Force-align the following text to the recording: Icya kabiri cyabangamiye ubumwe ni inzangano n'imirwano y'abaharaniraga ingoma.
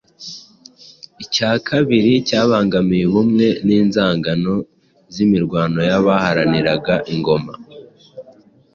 Icya 1.23 1.51
kabiri 1.67 2.11
cyabangamiye 2.27 3.03
ubumwe 3.09 3.47
ni 3.65 3.73
inzangano 3.81 4.55
n'imirwano 5.15 5.79
y'abaharaniraga 5.89 6.95
ingoma. 7.11 7.53